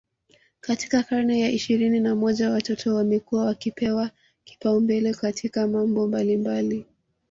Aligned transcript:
katika 0.61 1.03
karne 1.03 1.39
ya 1.39 1.49
ishirini 1.51 1.99
na 1.99 2.15
moja 2.15 2.49
watoto 2.51 2.95
wamekuwa 2.95 3.45
wakipewa 3.45 4.11
kipaumbele 4.43 5.13
katika 5.13 5.67
mambo 5.67 6.07
mbalimbali 6.07 6.85